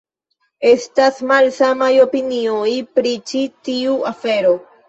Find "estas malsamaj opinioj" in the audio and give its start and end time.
0.69-2.65